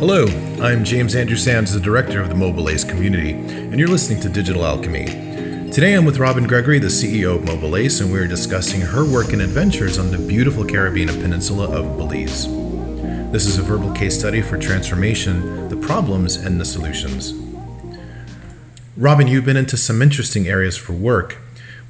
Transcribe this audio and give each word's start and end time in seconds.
Hello, 0.00 0.24
I'm 0.62 0.82
James 0.82 1.14
Andrew 1.14 1.36
Sands, 1.36 1.74
the 1.74 1.78
director 1.78 2.22
of 2.22 2.30
the 2.30 2.34
mobileLACE 2.34 2.88
community, 2.88 3.32
and 3.32 3.78
you're 3.78 3.86
listening 3.86 4.18
to 4.20 4.30
Digital 4.30 4.64
Alchemy. 4.64 5.04
Today 5.70 5.92
I'm 5.92 6.06
with 6.06 6.16
Robin 6.16 6.46
Gregory, 6.46 6.78
the 6.78 6.86
CEO 6.86 7.36
of 7.36 7.42
mobileLACE, 7.42 8.00
and 8.00 8.10
we're 8.10 8.26
discussing 8.26 8.80
her 8.80 9.04
work 9.04 9.34
and 9.34 9.42
adventures 9.42 9.98
on 9.98 10.10
the 10.10 10.16
beautiful 10.16 10.64
Caribbean 10.64 11.08
peninsula 11.08 11.68
of 11.68 11.98
Belize. 11.98 12.46
This 13.30 13.44
is 13.44 13.58
a 13.58 13.62
verbal 13.62 13.92
case 13.92 14.18
study 14.18 14.40
for 14.40 14.56
transformation, 14.56 15.68
the 15.68 15.76
problems, 15.76 16.36
and 16.36 16.58
the 16.58 16.64
solutions. 16.64 17.34
Robin, 18.96 19.26
you've 19.26 19.44
been 19.44 19.58
into 19.58 19.76
some 19.76 20.00
interesting 20.00 20.48
areas 20.48 20.78
for 20.78 20.94
work. 20.94 21.36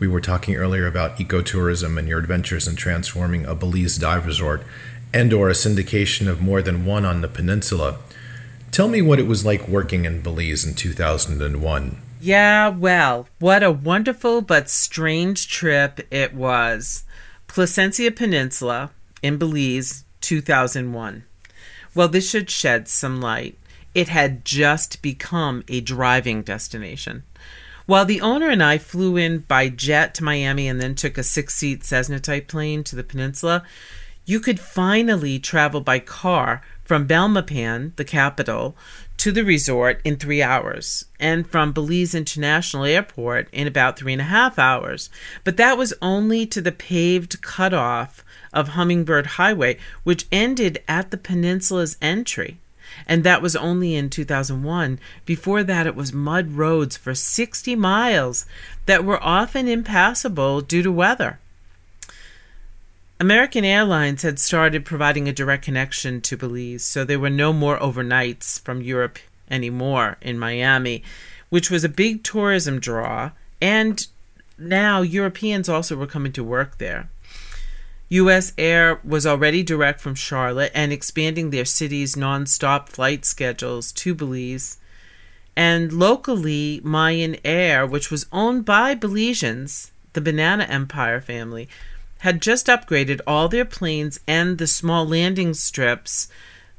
We 0.01 0.09
were 0.09 0.21
talking 0.21 0.57
earlier 0.57 0.89
about 0.89 1.19
ecotourism 1.19 1.97
and 1.97 2.09
your 2.09 2.19
adventures 2.19 2.67
in 2.67 2.75
transforming 2.75 3.47
a 3.47 3.55
Belize 3.55 3.99
dive 3.99 4.27
resort 4.27 4.65
and 5.13 5.33
or 5.33 5.49
a 5.49 5.53
syndication 5.53 6.29
of 6.29 6.41
more 6.41 6.63
than 6.63 6.85
one 6.85 7.05
on 7.05 7.21
the 7.21 7.29
peninsula. 7.29 7.99
Tell 8.71 8.89
me 8.89 9.03
what 9.03 9.19
it 9.19 9.27
was 9.27 9.45
like 9.45 9.67
working 9.67 10.05
in 10.05 10.21
Belize 10.21 10.65
in 10.65 10.75
2001. 10.75 12.03
Yeah, 12.21 12.69
well, 12.69 13.29
what 13.39 13.63
a 13.63 13.71
wonderful 13.71 14.43
but 14.43 14.69
strange 14.69 15.49
trip 15.49 16.01
it 16.11 16.35
was. 16.35 17.05
Placencia 17.49 18.15
Peninsula 18.15 18.91
in 19.23 19.39
Belize, 19.39 20.05
2001. 20.21 21.25
Well, 21.95 22.09
this 22.09 22.31
should 22.31 22.51
shed 22.51 22.87
some 22.89 23.21
light. 23.21 23.59
It 23.95 24.09
had 24.09 24.45
just 24.45 25.03
become 25.03 25.65
a 25.67 25.81
driving 25.81 26.43
destination. 26.43 27.25
While 27.87 28.05
the 28.05 28.21
owner 28.21 28.49
and 28.49 28.63
I 28.63 28.79
flew 28.79 29.17
in 29.17 29.41
by 29.41 29.69
jet 29.69 30.15
to 30.15 30.25
Miami 30.25 30.69
and 30.69 30.81
then 30.81 30.95
took 30.95 31.19
a 31.19 31.25
six 31.25 31.55
seat 31.55 31.83
Cessna 31.83 32.21
type 32.21 32.47
plane 32.47 32.85
to 32.85 32.95
the 32.95 33.03
peninsula, 33.03 33.65
you 34.25 34.41
could 34.41 34.61
finally 34.61 35.39
travel 35.39 35.81
by 35.81 35.99
car 35.99 36.63
from 36.85 37.07
Belmopan, 37.07 37.95
the 37.97 38.05
capital, 38.05 38.77
to 39.17 39.31
the 39.31 39.45
resort 39.45 40.01
in 40.03 40.17
three 40.17 40.43
hours, 40.43 41.05
and 41.19 41.47
from 41.47 41.73
Belize 41.73 42.15
International 42.15 42.85
Airport 42.85 43.49
in 43.53 43.67
about 43.67 43.99
three 43.99 44.13
and 44.13 44.23
a 44.23 44.25
half 44.25 44.59
hours. 44.59 45.11
But 45.45 45.57
that 45.59 45.77
was 45.77 45.95
only 46.01 46.47
to 46.47 46.61
the 46.61 46.73
paved 46.73 47.43
cutoff 47.43 48.25
of 48.53 48.69
Hummingbird 48.71 49.27
Highway, 49.27 49.79
which 50.05 50.27
ended 50.33 50.83
at 50.89 51.11
the 51.11 51.19
peninsula's 51.19 51.97
entry. 52.01 52.59
And 53.07 53.23
that 53.23 53.43
was 53.43 53.55
only 53.55 53.95
in 53.95 54.11
2001. 54.11 54.99
Before 55.25 55.63
that, 55.63 55.87
it 55.87 55.95
was 55.95 56.13
mud 56.13 56.53
roads 56.53 56.97
for 56.97 57.15
60 57.15 57.77
miles 57.77 58.47
that 58.87 59.05
were 59.05 59.23
often 59.23 59.69
impassable 59.69 60.61
due 60.61 60.83
to 60.83 60.91
weather. 60.91 61.39
American 63.21 63.67
Airlines 63.67 64.23
had 64.23 64.39
started 64.39 64.87
providing 64.87 65.29
a 65.29 65.33
direct 65.33 65.63
connection 65.63 66.23
to 66.23 66.39
Belize, 66.39 66.87
so 66.87 67.05
there 67.05 67.21
were 67.21 67.29
no 67.29 67.53
more 67.53 67.79
overnights 67.79 68.59
from 68.63 68.81
Europe 68.81 69.19
anymore 69.51 70.17
in 70.23 70.39
Miami, 70.39 71.03
which 71.51 71.71
was 71.71 71.85
a 71.85 71.89
big 71.91 72.25
tourism 72.25 72.81
draw, 72.81 73.33
and 73.61 74.07
now 74.57 75.03
Europeans 75.03 75.69
also 75.69 75.97
were 75.97 76.07
coming 76.07 76.33
to 76.33 76.43
work 76.43 76.79
there. 76.79 77.11
US 78.09 78.55
Air 78.57 79.01
was 79.05 79.27
already 79.27 79.63
direct 79.63 80.01
from 80.01 80.15
Charlotte 80.15 80.73
and 80.75 80.91
expanding 80.91 81.51
their 81.51 81.67
city's 81.67 82.17
non-stop 82.17 82.89
flight 82.89 83.27
schedules 83.27 83.93
to 83.93 84.15
Belize. 84.15 84.79
And 85.55 85.93
locally, 85.93 86.81
Mayan 86.83 87.37
Air, 87.45 87.87
which 87.87 88.11
was 88.11 88.25
owned 88.33 88.65
by 88.65 88.95
Belizeans, 88.95 89.91
the 90.15 90.23
Banana 90.23 90.65
Empire 90.65 91.21
family, 91.21 91.69
had 92.21 92.43
just 92.43 92.67
upgraded 92.67 93.21
all 93.27 93.49
their 93.49 93.65
planes 93.65 94.21
and 94.27 94.59
the 94.59 94.67
small 94.67 95.07
landing 95.07 95.55
strips 95.55 96.29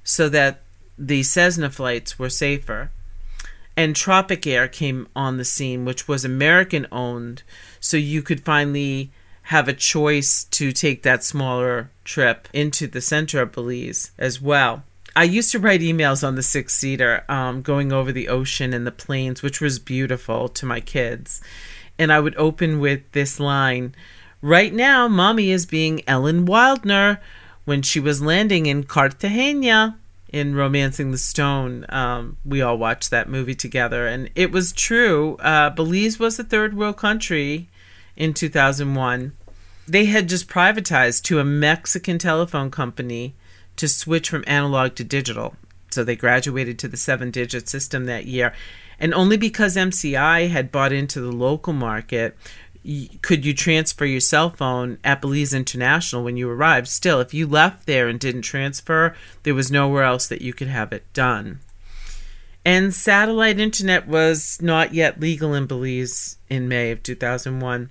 so 0.03 0.29
that 0.29 0.61
the 0.97 1.23
Cessna 1.23 1.69
flights 1.69 2.19
were 2.19 2.29
safer. 2.29 2.91
And 3.75 3.95
Tropic 3.95 4.45
Air 4.45 4.67
came 4.67 5.07
on 5.15 5.37
the 5.37 5.45
scene, 5.45 5.83
which 5.83 6.07
was 6.07 6.23
American 6.23 6.85
owned, 6.91 7.41
so 7.79 7.97
you 7.97 8.21
could 8.21 8.45
finally 8.45 9.11
have 9.43 9.67
a 9.67 9.73
choice 9.73 10.43
to 10.45 10.71
take 10.71 11.01
that 11.01 11.23
smaller 11.23 11.89
trip 12.03 12.47
into 12.53 12.85
the 12.85 13.01
center 13.01 13.41
of 13.41 13.51
Belize 13.51 14.11
as 14.19 14.39
well. 14.39 14.83
I 15.15 15.23
used 15.23 15.51
to 15.53 15.59
write 15.59 15.81
emails 15.81 16.25
on 16.25 16.35
the 16.35 16.43
six 16.43 16.75
seater, 16.75 17.23
um, 17.27 17.63
going 17.63 17.91
over 17.91 18.11
the 18.11 18.29
ocean 18.29 18.73
and 18.73 18.85
the 18.85 18.91
plains, 18.91 19.41
which 19.41 19.59
was 19.59 19.79
beautiful 19.79 20.47
to 20.49 20.65
my 20.65 20.79
kids. 20.79 21.41
And 21.97 22.13
I 22.13 22.19
would 22.19 22.35
open 22.37 22.79
with 22.79 23.11
this 23.11 23.39
line 23.39 23.95
Right 24.41 24.73
now, 24.73 25.07
mommy 25.07 25.51
is 25.51 25.67
being 25.67 26.01
Ellen 26.07 26.47
Wildner 26.47 27.19
when 27.65 27.83
she 27.83 27.99
was 27.99 28.23
landing 28.23 28.65
in 28.65 28.83
Cartagena 28.83 29.99
in 30.29 30.55
Romancing 30.55 31.11
the 31.11 31.19
Stone. 31.19 31.85
Um, 31.89 32.37
we 32.43 32.59
all 32.59 32.77
watched 32.77 33.11
that 33.11 33.29
movie 33.29 33.53
together, 33.53 34.07
and 34.07 34.31
it 34.33 34.51
was 34.51 34.73
true. 34.73 35.37
Uh, 35.37 35.69
Belize 35.69 36.17
was 36.17 36.39
a 36.39 36.43
third 36.43 36.75
world 36.75 36.97
country 36.97 37.69
in 38.15 38.33
2001. 38.33 39.33
They 39.87 40.05
had 40.05 40.27
just 40.27 40.49
privatized 40.49 41.21
to 41.23 41.39
a 41.39 41.45
Mexican 41.45 42.17
telephone 42.17 42.71
company 42.71 43.35
to 43.75 43.87
switch 43.87 44.29
from 44.29 44.43
analog 44.47 44.95
to 44.95 45.03
digital. 45.03 45.55
So 45.91 46.03
they 46.03 46.15
graduated 46.15 46.79
to 46.79 46.87
the 46.87 46.97
seven 46.97 47.29
digit 47.29 47.69
system 47.69 48.05
that 48.05 48.25
year. 48.25 48.53
And 48.99 49.13
only 49.13 49.37
because 49.37 49.75
MCI 49.75 50.49
had 50.49 50.71
bought 50.71 50.93
into 50.93 51.19
the 51.19 51.31
local 51.31 51.73
market 51.73 52.37
could 53.21 53.45
you 53.45 53.53
transfer 53.53 54.05
your 54.05 54.19
cell 54.19 54.49
phone 54.49 54.97
at 55.03 55.21
Belize 55.21 55.53
International 55.53 56.23
when 56.23 56.37
you 56.37 56.49
arrived? 56.49 56.87
Still, 56.87 57.19
if 57.19 57.33
you 57.33 57.45
left 57.45 57.85
there 57.85 58.07
and 58.07 58.19
didn't 58.19 58.41
transfer, 58.41 59.15
there 59.43 59.53
was 59.53 59.71
nowhere 59.71 60.03
else 60.03 60.27
that 60.27 60.41
you 60.41 60.53
could 60.53 60.67
have 60.67 60.91
it 60.91 61.11
done. 61.13 61.59
And 62.63 62.93
satellite 62.93 63.59
internet 63.59 64.07
was 64.07 64.59
not 64.61 64.93
yet 64.93 65.19
legal 65.19 65.53
in 65.53 65.65
Belize 65.65 66.37
in 66.49 66.67
May 66.67 66.91
of 66.91 67.01
2001. 67.01 67.89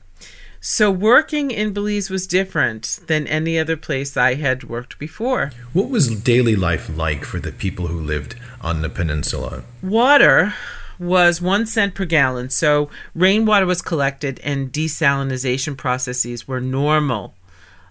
So 0.62 0.90
working 0.90 1.50
in 1.50 1.72
Belize 1.72 2.10
was 2.10 2.26
different 2.26 3.00
than 3.06 3.26
any 3.26 3.58
other 3.58 3.76
place 3.76 4.16
I 4.16 4.34
had 4.34 4.64
worked 4.64 4.98
before. 4.98 5.52
What 5.72 5.88
was 5.88 6.20
daily 6.20 6.54
life 6.54 6.94
like 6.94 7.24
for 7.24 7.40
the 7.40 7.50
people 7.50 7.86
who 7.86 7.98
lived 7.98 8.36
on 8.60 8.82
the 8.82 8.90
peninsula? 8.90 9.62
Water 9.82 10.54
was 11.00 11.40
one 11.40 11.64
cent 11.64 11.94
per 11.94 12.04
gallon. 12.04 12.50
So 12.50 12.90
rainwater 13.14 13.66
was 13.66 13.80
collected 13.80 14.38
and 14.44 14.70
desalination 14.70 15.76
processes 15.76 16.46
were 16.46 16.60
normal, 16.60 17.34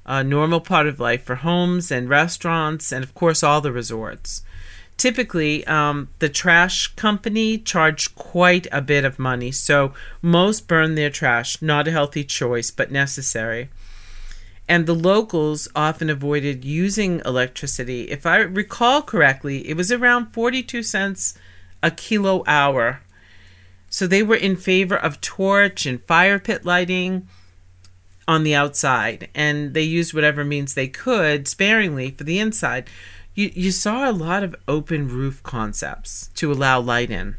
a 0.05 0.23
normal 0.23 0.61
part 0.61 0.85
of 0.85 0.99
life 0.99 1.23
for 1.23 1.35
homes 1.35 1.91
and 1.91 2.07
restaurants, 2.07 2.91
and 2.91 3.03
of 3.03 3.15
course, 3.15 3.43
all 3.43 3.61
the 3.61 3.71
resorts. 3.71 4.43
Typically, 4.95 5.65
um, 5.65 6.09
the 6.19 6.29
trash 6.29 6.87
company 6.95 7.57
charged 7.57 8.15
quite 8.15 8.67
a 8.71 8.81
bit 8.81 9.05
of 9.05 9.17
money, 9.17 9.51
so 9.51 9.93
most 10.21 10.67
burned 10.67 10.97
their 10.97 11.09
trash. 11.09 11.61
Not 11.61 11.87
a 11.87 11.91
healthy 11.91 12.23
choice, 12.23 12.69
but 12.69 12.91
necessary. 12.91 13.69
And 14.67 14.85
the 14.85 14.93
locals 14.93 15.67
often 15.75 16.09
avoided 16.09 16.63
using 16.63 17.21
electricity. 17.25 18.03
If 18.03 18.25
I 18.25 18.37
recall 18.37 19.01
correctly, 19.01 19.67
it 19.67 19.75
was 19.75 19.91
around 19.91 20.33
42 20.33 20.83
cents 20.83 21.33
a 21.81 21.91
kilo 21.91 22.43
hour. 22.47 23.01
So 23.89 24.05
they 24.05 24.23
were 24.23 24.35
in 24.35 24.55
favor 24.55 24.95
of 24.95 25.21
torch 25.21 25.85
and 25.85 26.03
fire 26.03 26.39
pit 26.39 26.65
lighting 26.65 27.27
on 28.27 28.43
the 28.43 28.53
outside, 28.53 29.27
and 29.33 29.73
they 29.73 29.81
used 29.81 30.13
whatever 30.13 30.45
means 30.45 30.73
they 30.73 30.87
could 30.87 31.47
sparingly 31.47 32.11
for 32.11 32.23
the 32.23 32.39
inside. 32.39 32.87
You, 33.33 33.51
you 33.55 33.71
saw 33.71 34.09
a 34.09 34.13
lot 34.13 34.43
of 34.43 34.55
open 34.67 35.07
roof 35.07 35.41
concepts 35.41 36.29
to 36.35 36.51
allow 36.51 36.79
light 36.79 37.09
in. 37.09 37.37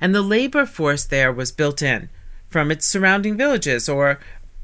And 0.00 0.14
the 0.14 0.22
labor 0.22 0.66
force 0.66 1.04
there 1.04 1.32
was 1.32 1.52
built 1.52 1.80
in 1.80 2.08
from 2.48 2.70
its 2.70 2.86
surrounding 2.86 3.36
villages 3.36 3.88
or 3.88 4.18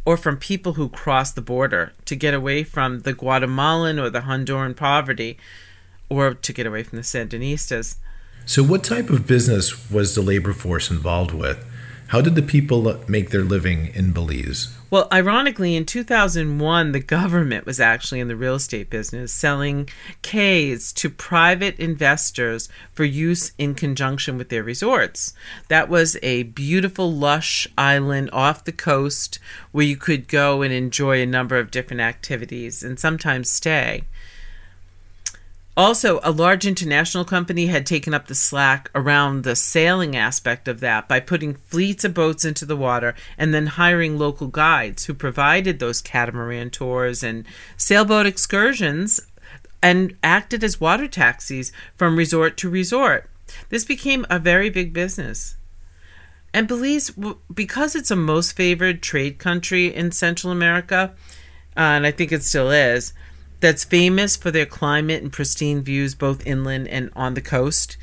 or 0.05 0.17
from 0.17 0.37
people 0.37 0.73
who 0.73 0.89
crossed 0.89 1.37
the 1.37 1.41
border 1.41 1.93
to 2.07 2.17
get 2.17 2.35
away 2.35 2.65
from 2.65 3.01
the 3.01 3.13
Guatemalan 3.13 4.01
or 4.01 4.11
the 4.11 4.23
Honduran 4.23 4.75
poverty 4.77 5.39
or 6.09 6.35
to 6.35 6.53
get 6.53 6.67
away 6.67 6.83
from 6.83 6.97
the 6.97 7.05
Sandinistas. 7.05 7.97
So, 8.45 8.63
what 8.63 8.83
type 8.83 9.09
of 9.09 9.27
business 9.27 9.91
was 9.91 10.15
the 10.15 10.23
labor 10.23 10.53
force 10.53 10.91
involved 10.91 11.33
with? 11.33 11.65
How 12.09 12.21
did 12.21 12.35
the 12.35 12.43
people 12.43 13.03
make 13.09 13.31
their 13.31 13.45
living 13.45 13.87
in 13.95 14.13
Belize? 14.13 14.77
Well, 14.91 15.09
ironically, 15.11 15.77
in 15.77 15.87
2001, 15.87 16.93
the 16.93 17.01
government 17.01 17.65
was 17.65 17.81
actually 17.81 18.21
in 18.21 18.29
the 18.29 18.37
real 18.37 18.57
estate 18.57 18.91
business, 18.91 19.33
selling 19.33 19.89
cays 20.21 20.93
to 20.93 21.09
private 21.09 21.79
investors 21.79 22.69
for 22.93 23.05
use 23.05 23.53
in 23.57 23.75
conjunction 23.75 24.37
with 24.37 24.51
their 24.51 24.63
resorts. 24.63 25.33
That 25.69 25.89
was 25.89 26.19
a 26.23 26.43
beautiful, 26.43 27.11
lush 27.11 27.67
island 27.79 28.29
off 28.35 28.65
the 28.65 28.73
coast 28.73 29.39
where 29.71 29.87
you 29.87 29.97
could 29.97 30.29
go 30.29 30.61
and 30.61 30.75
enjoy 30.75 31.23
a 31.23 31.27
number 31.27 31.57
of 31.57 31.71
different 31.71 32.03
activities 32.03 32.83
and 32.83 33.01
sometimes 33.01 33.49
stay. 33.49 34.05
Also, 35.75 36.21
a 36.23 36.31
large 36.31 36.67
international 36.67 37.25
company 37.25 37.67
had 37.67 37.87
taken 37.87 38.13
up 38.13 38.27
the 38.27 38.35
slack 38.35 38.91
around 38.95 39.43
the 39.43 39.57
sailing 39.57 40.15
aspect 40.15 40.69
of 40.69 40.81
that 40.81 41.09
by 41.09 41.19
putting 41.19 41.55
fleets 41.55 42.05
of 42.05 42.13
boats 42.13 42.45
into 42.45 42.67
the 42.67 42.77
water 42.77 43.15
and 43.39 43.55
then 43.55 43.67
hiring 43.67 44.19
local 44.19 44.49
guides 44.49 45.07
who 45.07 45.15
provided 45.15 45.79
those 45.79 46.03
catamaran 46.03 46.69
tours 46.69 47.23
and 47.23 47.47
sailboat 47.79 48.27
excursions 48.27 49.19
and 49.83 50.15
acted 50.23 50.63
as 50.63 50.81
water 50.81 51.09
taxis 51.09 51.73
from 51.97 52.17
resort 52.17 52.59
to 52.59 52.69
resort. 52.69 53.31
This 53.71 53.87
became 53.87 54.27
a 54.29 54.39
very 54.39 54.69
big 54.69 54.93
business. 54.93 55.57
And 56.53 56.69
Belize, 56.69 57.11
because 57.53 57.97
it's 57.97 58.11
a 58.11 58.17
most 58.17 58.53
favored 58.53 59.03
trade 59.03 59.39
country 59.39 59.87
in 59.87 60.13
Central 60.13 60.53
America, 60.53 61.15
uh, 61.75 61.81
and 61.81 62.07
I 62.07 62.11
think 62.11 62.31
it 62.31 62.43
still 62.43 62.71
is, 62.71 63.15
that's 63.63 63.85
famous 63.85 64.37
for 64.37 64.51
their 64.51 64.67
climate 64.67 65.23
and 65.23 65.33
pristine 65.33 65.81
views 65.81 66.15
both 66.15 66.47
inland 66.47 66.89
and 66.89 67.11
on 67.17 67.33
the 67.33 67.41
coast. 67.41 67.97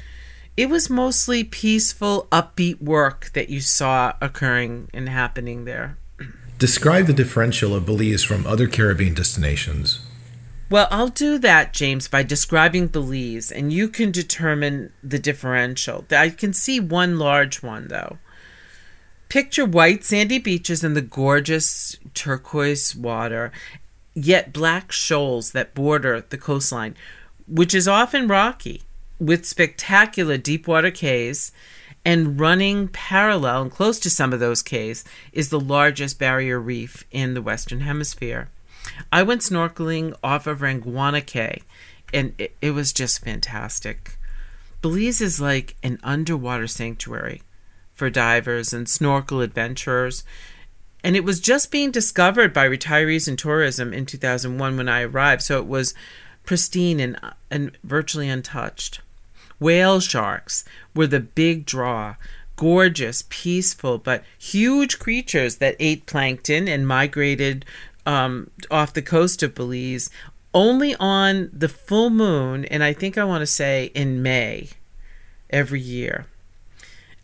It 0.58 0.70
was 0.70 0.90
mostly 0.90 1.44
peaceful, 1.44 2.28
upbeat 2.32 2.82
work 2.82 3.30
that 3.34 3.50
you 3.50 3.62
saw 3.62 4.14
occurring 4.20 4.90
and 4.94 5.08
happening 5.08 5.66
there. 5.66 5.98
Describe 6.58 7.06
the 7.06 7.14
differential 7.14 7.76
of 7.76 7.86
Belize 7.86 8.24
from 8.24 8.48
other 8.48 8.68
Caribbean 8.68 9.14
destinations. 9.14 10.06
Well, 10.70 10.88
I'll 10.92 11.08
do 11.08 11.38
that, 11.40 11.74
James, 11.74 12.08
by 12.08 12.24
describing 12.24 12.88
Belize, 12.88 13.52
and 13.52 13.74
you 13.74 13.88
can 13.88 14.12
determine 14.12 14.92
the 15.02 15.20
differential. 15.20 16.06
I 16.12 16.30
can 16.30 16.54
see 16.54 16.80
one 16.80 17.18
large 17.18 17.64
one, 17.64 17.88
though. 17.88 18.18
Picture 19.30 19.66
white 19.66 20.04
sandy 20.04 20.40
beaches 20.40 20.84
and 20.84 20.96
the 20.96 21.02
gorgeous 21.02 21.98
turquoise 22.14 22.96
water, 22.96 23.52
yet 24.14 24.54
black 24.54 24.92
shoals 24.92 25.52
that 25.52 25.74
border 25.74 26.24
the 26.30 26.38
coastline, 26.38 26.96
which 27.48 27.74
is 27.74 27.88
often 27.88 28.28
rocky, 28.28 28.84
with 29.20 29.46
spectacular 29.46 30.38
deepwater 30.38 30.92
cays. 30.92 31.52
And 32.06 32.40
running 32.40 32.88
parallel 32.88 33.64
and 33.64 33.72
close 33.72 34.00
to 34.00 34.10
some 34.10 34.32
of 34.32 34.40
those 34.40 34.62
cays 34.62 35.04
is 35.34 35.50
the 35.50 35.60
largest 35.60 36.18
barrier 36.18 36.60
reef 36.60 37.06
in 37.12 37.34
the 37.34 37.42
Western 37.42 37.82
Hemisphere. 37.82 38.50
I 39.12 39.24
went 39.24 39.42
snorkeling 39.42 40.16
off 40.24 40.48
of 40.48 40.60
Ranguana 40.60 41.26
Cay, 41.26 41.62
and 42.14 42.34
it, 42.38 42.56
it 42.62 42.72
was 42.72 42.94
just 42.94 43.24
fantastic. 43.24 44.18
Belize 44.82 45.20
is 45.20 45.42
like 45.42 45.76
an 45.84 46.00
underwater 46.02 46.68
sanctuary 46.68 47.42
for 47.94 48.10
divers 48.10 48.74
and 48.74 48.88
snorkel 48.88 49.42
adventurers. 49.42 50.24
And 51.04 51.16
it 51.16 51.24
was 51.24 51.40
just 51.40 51.72
being 51.72 51.92
discovered 51.92 52.54
by 52.54 52.68
retirees 52.68 53.28
in 53.28 53.38
tourism 53.38 53.94
in 53.94 54.06
2001 54.06 54.78
when 54.78 54.90
I 54.90 55.04
arrived, 55.04 55.42
so 55.42 55.58
it 55.58 55.68
was 55.68 55.94
pristine 56.44 57.00
and, 57.00 57.20
and 57.50 57.78
virtually 57.84 58.28
untouched. 58.28 59.02
Whale 59.60 60.00
sharks 60.00 60.66
were 60.96 61.08
the 61.08 61.20
big 61.20 61.66
draw. 61.66 62.16
Gorgeous, 62.56 63.24
peaceful, 63.30 63.98
but 63.98 64.24
huge 64.38 65.00
creatures 65.00 65.58
that 65.58 65.78
ate 65.80 66.06
plankton 66.06 66.68
and 66.68 66.86
migrated 66.86 67.66
um, 68.06 68.50
off 68.70 68.94
the 68.94 69.02
coast 69.02 69.42
of 69.44 69.56
Belize 69.56 70.10
only 70.54 70.96
on 70.96 71.50
the 71.54 71.70
full 71.70 72.10
moon, 72.10 72.66
and 72.66 72.84
I 72.84 72.94
think 72.94 73.18
I 73.18 73.24
want 73.24 73.42
to 73.42 73.46
say 73.46 73.92
in 73.94 74.22
May 74.22 74.70
every 75.50 75.80
year. 75.80 76.26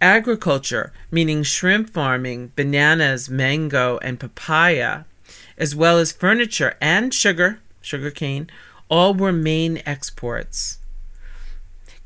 Agriculture, 0.02 0.92
meaning 1.10 1.44
shrimp 1.44 1.90
farming, 1.90 2.52
bananas, 2.56 3.30
mango, 3.30 3.98
and 4.00 4.20
papaya, 4.20 5.04
as 5.58 5.76
well 5.76 5.98
as 5.98 6.12
furniture 6.12 6.76
and 6.82 7.14
sugar, 7.14 7.60
sugarcane, 7.82 8.50
all 8.90 9.14
were 9.14 9.32
main 9.32 9.82
exports. 9.86 10.80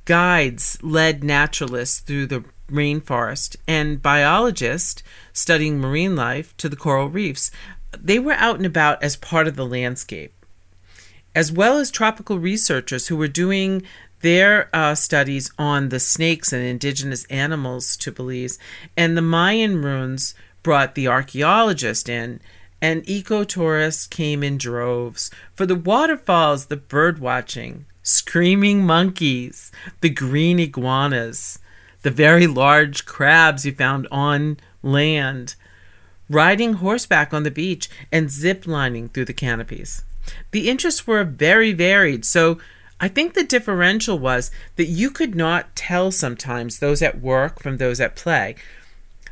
Guides 0.05 0.77
led 0.81 1.23
naturalists 1.23 1.99
through 1.99 2.27
the 2.27 2.43
rainforest 2.71 3.55
and 3.67 4.01
biologists 4.01 5.03
studying 5.33 5.79
marine 5.79 6.15
life 6.15 6.55
to 6.57 6.69
the 6.69 6.75
coral 6.75 7.09
reefs. 7.09 7.51
They 7.97 8.19
were 8.19 8.33
out 8.33 8.57
and 8.57 8.65
about 8.65 9.01
as 9.03 9.15
part 9.15 9.47
of 9.47 9.55
the 9.55 9.65
landscape, 9.65 10.33
as 11.35 11.51
well 11.51 11.77
as 11.77 11.91
tropical 11.91 12.39
researchers 12.39 13.07
who 13.07 13.17
were 13.17 13.27
doing 13.27 13.83
their 14.21 14.69
uh, 14.73 14.95
studies 14.95 15.51
on 15.57 15.89
the 15.89 15.99
snakes 15.99 16.51
and 16.51 16.63
indigenous 16.63 17.25
animals 17.25 17.95
to 17.97 18.11
Belize, 18.11 18.59
and 18.97 19.15
the 19.15 19.21
Mayan 19.21 19.81
ruins 19.81 20.35
brought 20.63 20.95
the 20.95 21.07
archaeologist 21.07 22.09
in, 22.09 22.39
and 22.81 23.03
ecotourists 23.07 24.07
came 24.09 24.43
in 24.43 24.57
droves 24.57 25.31
for 25.53 25.65
the 25.65 25.75
waterfalls, 25.75 26.67
the 26.67 26.77
bird 26.77 27.19
watching, 27.19 27.85
screaming 28.03 28.85
monkeys, 28.85 29.71
the 30.01 30.09
green 30.09 30.59
iguanas, 30.59 31.59
the 32.01 32.11
very 32.11 32.47
large 32.47 33.05
crabs 33.05 33.65
you 33.65 33.73
found 33.73 34.07
on 34.11 34.57
land, 34.81 35.55
riding 36.29 36.73
horseback 36.73 37.33
on 37.33 37.43
the 37.43 37.51
beach, 37.51 37.89
and 38.11 38.31
zip 38.31 38.65
lining 38.65 39.09
through 39.09 39.25
the 39.25 39.33
canopies. 39.33 40.03
The 40.51 40.69
interests 40.69 41.07
were 41.07 41.23
very 41.23 41.73
varied, 41.73 42.23
so 42.23 42.59
I 43.01 43.07
think 43.07 43.33
the 43.33 43.43
differential 43.43 44.19
was 44.19 44.51
that 44.75 44.85
you 44.85 45.09
could 45.09 45.33
not 45.33 45.75
tell 45.75 46.11
sometimes 46.11 46.79
those 46.79 47.01
at 47.01 47.21
work 47.21 47.61
from 47.61 47.77
those 47.77 48.01
at 48.01 48.15
play. 48.15 48.55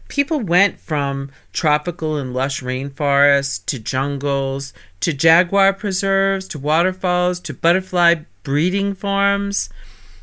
People 0.08 0.40
went 0.40 0.80
from 0.80 1.32
tropical 1.52 2.16
and 2.16 2.34
lush 2.34 2.62
rainforests 2.62 3.66
to 3.66 3.78
jungles 3.78 4.74
to 5.02 5.12
jaguar 5.12 5.74
preserves 5.74 6.48
to 6.48 6.60
waterfalls 6.60 7.42
to 7.42 7.54
butterfly 7.54 8.16
breeding 8.44 8.94
farms 8.94 9.70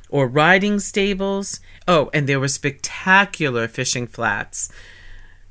or 0.08 0.26
riding 0.26 0.79
stables. 0.79 1.61
Oh, 1.87 2.08
and 2.14 2.26
there 2.26 2.40
were 2.40 2.49
spectacular 2.49 3.69
fishing 3.69 4.06
flats. 4.06 4.70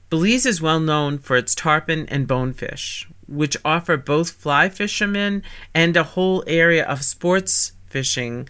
Belize 0.10 0.48
is 0.48 0.62
well 0.62 0.80
known 0.80 1.20
for 1.20 1.38
its 1.38 1.54
tarpon 1.54 2.08
and 2.08 2.28
bonefish, 2.28 3.08
which 3.28 3.58
offer 3.64 3.98
both 3.98 4.32
fly 4.32 4.70
fishermen 4.70 5.44
and 5.76 5.96
a 5.96 6.04
whole 6.04 6.44
area 6.48 6.86
of 6.86 7.04
sports 7.04 7.74
fishing 7.94 8.50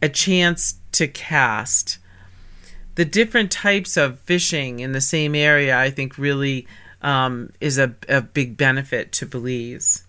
a 0.00 0.08
chance 0.08 0.76
to 0.92 1.08
cast. 1.08 1.98
The 2.94 3.04
different 3.04 3.50
types 3.50 3.96
of 3.96 4.20
fishing 4.20 4.80
in 4.80 4.92
the 4.92 5.00
same 5.00 5.34
area, 5.34 5.78
I 5.78 5.90
think, 5.90 6.16
really 6.16 6.66
um, 7.02 7.50
is 7.60 7.76
a, 7.76 7.94
a 8.08 8.22
big 8.22 8.56
benefit 8.56 9.10
to 9.12 9.26
Belize. 9.26 10.04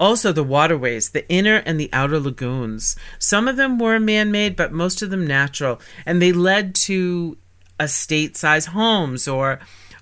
Also, 0.00 0.32
the 0.32 0.42
waterways, 0.42 1.10
the 1.10 1.28
inner 1.28 1.58
and 1.66 1.78
the 1.78 1.90
outer 1.92 2.18
lagoons. 2.18 2.96
Some 3.18 3.46
of 3.46 3.56
them 3.56 3.78
were 3.78 4.00
man 4.00 4.32
made, 4.32 4.56
but 4.56 4.72
most 4.72 5.02
of 5.02 5.10
them 5.10 5.26
natural. 5.26 5.80
And 6.06 6.20
they 6.20 6.32
led 6.32 6.74
to 6.86 7.36
estate 7.78 8.36
size 8.36 8.66
homes 8.66 9.28
or 9.28 9.60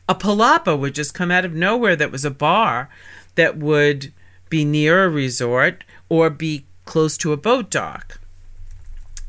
a 0.09 0.15
palapa 0.15 0.79
would 0.79 0.95
just 0.95 1.15
come 1.15 1.31
out 1.31 1.45
of 1.45 1.53
nowhere 1.53 1.97
that 1.97 2.13
was 2.13 2.25
a 2.25 2.31
bar 2.31 2.89
that 3.35 3.57
would 3.57 4.13
be 4.49 4.65
near 4.65 5.05
a 5.05 5.09
resort 5.09 5.85
or 6.09 6.29
be 6.31 6.67
close 6.85 7.17
to 7.19 7.33
a 7.33 7.37
boat 7.37 7.71
dock. 7.71 8.21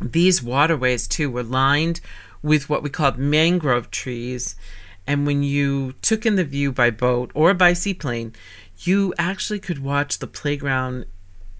These 0.02 0.44
waterways, 0.44 1.08
too, 1.08 1.30
were 1.30 1.44
lined 1.44 2.02
with 2.42 2.70
what 2.70 2.84
we 2.84 2.90
called 2.90 3.18
mangrove 3.18 3.90
trees. 3.90 4.56
And 5.08 5.26
when 5.26 5.44
you 5.44 5.94
took 6.02 6.26
in 6.26 6.36
the 6.36 6.44
view 6.44 6.72
by 6.72 6.90
boat 6.90 7.32
or 7.34 7.54
by 7.54 7.74
seaplane, 7.74 8.34
you 8.80 9.14
actually 9.18 9.60
could 9.60 9.80
watch 9.80 10.20
the 10.20 10.28
playground 10.28 11.06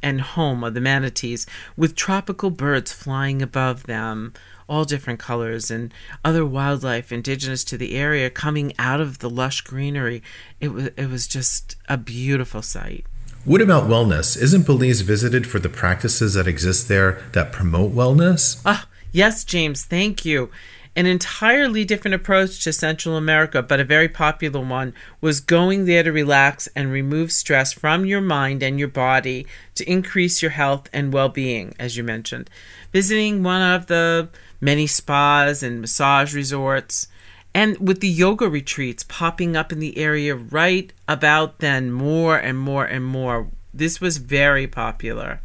and 0.02 0.20
home 0.20 0.64
of 0.64 0.74
the 0.74 0.82
manatees 0.82 1.48
with 1.78 1.96
tropical 1.96 2.50
birds 2.50 2.92
flying 2.92 3.42
above 3.42 3.84
them, 3.84 4.34
all 4.68 4.84
different 4.84 5.20
colors, 5.20 5.72
and 5.72 5.94
other 6.26 6.46
wildlife 6.46 7.12
indigenous 7.12 7.64
to 7.64 7.78
the 7.78 7.96
area 7.96 8.30
coming 8.30 8.74
out 8.78 9.00
of 9.00 9.20
the 9.20 9.30
lush 9.30 9.62
greenery. 9.62 10.22
It 10.60 10.70
was, 10.70 10.90
it 10.98 11.10
was 11.10 11.28
just 11.28 11.78
a 11.88 11.98
beautiful 11.98 12.62
sight. 12.62 13.06
What 13.46 13.60
about 13.60 13.90
wellness? 13.90 14.42
Isn't 14.42 14.66
Belize 14.66 15.02
visited 15.02 15.46
for 15.46 15.60
the 15.60 15.68
practices 15.68 16.36
that 16.36 16.48
exist 16.48 16.88
there 16.88 17.22
that 17.34 17.52
promote 17.52 17.92
wellness? 17.92 18.62
Ah, 18.66 18.88
yes, 19.12 19.44
James, 19.44 19.84
thank 19.84 20.24
you. 20.24 20.50
An 20.96 21.08
entirely 21.08 21.84
different 21.84 22.16
approach 22.16 22.64
to 22.64 22.72
Central 22.72 23.18
America, 23.18 23.62
but 23.62 23.82
a 23.82 23.84
very 23.84 24.08
popular 24.08 24.62
one, 24.62 24.94
was 25.20 25.42
going 25.42 25.84
there 25.84 26.04
to 26.04 26.12
relax 26.14 26.70
and 26.74 26.90
remove 26.90 27.34
stress 27.34 27.74
from 27.74 28.06
your 28.06 28.22
mind 28.22 28.64
and 28.64 28.80
your 28.80 28.88
body 28.88 29.46
to 29.76 29.92
increase 29.92 30.42
your 30.42 30.52
health 30.52 30.88
and 30.94 31.12
well 31.12 31.28
being, 31.28 31.76
as 31.78 31.98
you 31.98 32.04
mentioned. 32.06 32.50
Visiting 32.94 33.44
one 33.44 33.62
of 33.62 33.88
the 33.88 34.30
many 34.62 34.88
spas 34.88 35.62
and 35.62 35.82
massage 35.82 36.34
resorts, 36.34 37.08
and 37.54 37.78
with 37.78 38.00
the 38.00 38.08
yoga 38.08 38.50
retreats 38.50 39.04
popping 39.04 39.56
up 39.56 39.72
in 39.72 39.80
the 39.80 39.98
area 39.98 40.36
right 40.36 40.92
about 41.08 41.60
then, 41.60 41.92
more 41.92 42.38
and 42.38 42.58
more 42.58 42.86
and 42.86 43.06
more, 43.06 43.50
this 43.74 44.02
was 44.02 44.18
very 44.18 44.68
popular. 44.68 45.42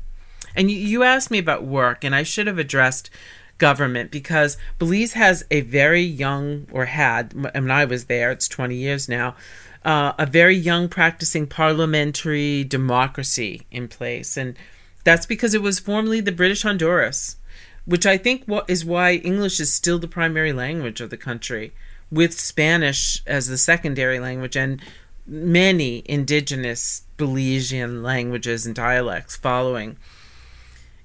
And 0.57 0.71
you 0.71 1.03
asked 1.03 1.31
me 1.31 1.39
about 1.39 1.65
work, 1.65 2.05
and 2.05 2.15
I 2.15 2.23
should 2.23 2.47
have 2.47 2.59
addressed 2.59 3.11
government 3.59 4.11
because 4.11 4.57
Belize 4.79 5.13
has 5.13 5.45
a 5.51 5.61
very 5.61 6.03
young, 6.03 6.67
or 6.73 6.87
had, 6.87 7.33
when 7.35 7.71
I 7.71 7.85
was 7.85 8.07
there, 8.07 8.31
it's 8.31 8.49
20 8.49 8.75
years 8.75 9.09
now, 9.09 9.37
uh, 9.85 10.13
a 10.19 10.27
very 10.27 10.57
young 10.57 10.89
practicing 10.89 11.47
parliamentary 11.47 12.65
democracy 12.65 13.67
in 13.71 13.87
place. 13.87 14.37
And 14.37 14.57
that's 15.05 15.27
because 15.27 15.55
it 15.55 15.63
was 15.63 15.79
formerly 15.79 16.21
the 16.21 16.33
British 16.33 16.63
Honduras, 16.63 17.37
which 17.85 18.07
I 18.07 18.17
think 18.17 18.45
is 18.67 18.85
why 18.85 19.15
English 19.15 19.61
is 19.61 19.73
still 19.73 19.99
the 19.99 20.09
primary 20.09 20.53
language 20.53 21.01
of 21.01 21.11
the 21.11 21.17
country 21.17 21.73
with 22.11 22.39
Spanish 22.39 23.23
as 23.27 23.49
the 23.49 23.59
secondary 23.59 24.19
language 24.19 24.57
and 24.57 24.81
many 25.27 26.03
indigenous 26.07 27.03
Belizean 27.17 28.03
languages 28.03 28.65
and 28.65 28.75
dialects 28.75 29.37
following. 29.37 29.97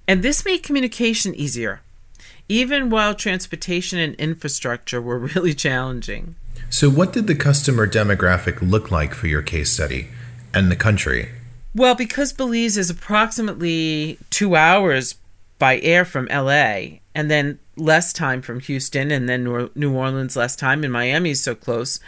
And 0.08 0.22
this 0.24 0.46
made 0.46 0.64
communication 0.64 1.36
easier, 1.36 1.82
even 2.48 2.90
while 2.90 3.16
transportation 3.16 4.00
and 4.00 4.16
infrastructure 4.16 5.02
were 5.02 5.20
really 5.36 5.54
challenging. 5.54 6.36
So, 6.70 6.90
what 6.90 7.14
did 7.14 7.28
the 7.28 7.36
customer 7.36 7.88
demographic 7.88 8.62
look 8.62 8.92
like 8.92 9.14
for 9.14 9.28
your 9.28 9.42
case 9.42 9.72
study 9.72 10.08
and 10.54 10.72
the 10.72 10.76
country? 10.76 11.30
Well, 11.76 11.96
because 11.96 12.34
Belize 12.34 12.78
is 12.78 12.90
approximately 12.90 14.20
two 14.30 14.56
hours 14.56 15.16
by 15.58 15.80
air 15.80 16.06
from 16.06 16.28
LA, 16.28 17.00
and 17.16 17.32
then 17.32 17.60
less 17.76 18.14
time 18.14 18.42
from 18.42 18.60
Houston, 18.60 19.12
and 19.12 19.28
then 19.28 19.44
New 19.76 19.94
Orleans 19.94 20.36
less 20.36 20.56
time, 20.56 20.84
and 20.84 20.94
Miami 20.94 21.32
is 21.32 21.44
so 21.44 21.56
close, 21.56 22.00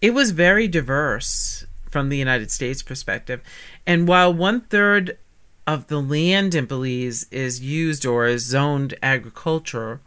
it 0.00 0.12
was 0.12 0.32
very 0.32 0.68
diverse 0.68 1.66
from 1.90 2.08
the 2.08 2.18
United 2.18 2.50
States 2.50 2.82
perspective. 2.82 3.40
And 3.86 4.08
while 4.08 4.34
one 4.34 4.62
third 4.62 5.16
of 5.66 5.86
the 5.86 6.00
land 6.00 6.54
in 6.54 6.66
Belize 6.66 7.26
is 7.30 7.60
used 7.60 8.04
or 8.04 8.26
is 8.26 8.44
zoned 8.44 8.94
agriculture, 9.02 10.00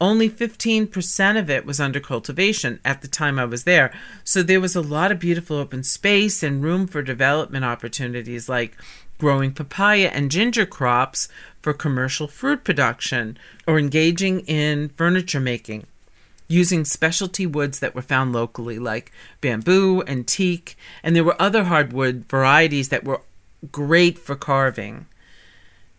only 0.00 0.30
15% 0.30 1.38
of 1.38 1.50
it 1.50 1.66
was 1.66 1.80
under 1.80 1.98
cultivation 1.98 2.78
at 2.84 3.02
the 3.02 3.08
time 3.08 3.38
I 3.38 3.44
was 3.44 3.64
there. 3.64 3.92
So 4.22 4.42
there 4.42 4.60
was 4.60 4.76
a 4.76 4.80
lot 4.80 5.10
of 5.10 5.18
beautiful 5.18 5.56
open 5.56 5.82
space 5.82 6.42
and 6.42 6.62
room 6.62 6.86
for 6.86 7.02
development 7.02 7.64
opportunities 7.64 8.48
like 8.48 8.76
growing 9.18 9.52
papaya 9.52 10.10
and 10.14 10.30
ginger 10.30 10.64
crops 10.64 11.28
for 11.68 11.74
commercial 11.74 12.26
fruit 12.26 12.64
production 12.64 13.36
or 13.66 13.78
engaging 13.78 14.40
in 14.46 14.88
furniture 14.88 15.38
making 15.38 15.86
using 16.48 16.82
specialty 16.82 17.44
woods 17.46 17.80
that 17.80 17.94
were 17.94 18.00
found 18.00 18.32
locally 18.32 18.78
like 18.78 19.12
bamboo 19.42 20.00
and 20.06 20.26
teak 20.26 20.78
and 21.02 21.14
there 21.14 21.22
were 21.22 21.36
other 21.38 21.64
hardwood 21.64 22.24
varieties 22.26 22.88
that 22.88 23.04
were 23.04 23.20
great 23.70 24.18
for 24.18 24.34
carving. 24.34 25.04